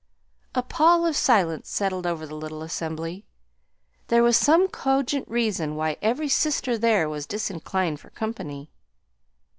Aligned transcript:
A 0.55 0.63
pall 0.63 1.05
of 1.05 1.15
silence 1.15 1.69
settled 1.69 2.07
over 2.07 2.25
the 2.25 2.33
little 2.33 2.63
assembly. 2.63 3.23
There 4.07 4.23
was 4.23 4.35
some 4.35 4.67
cogent 4.67 5.27
reason 5.29 5.75
why 5.75 5.97
every 6.01 6.27
"sister" 6.27 6.75
there 6.75 7.07
was 7.07 7.27
disinclined 7.27 7.99
for 7.99 8.09
company. 8.09 8.71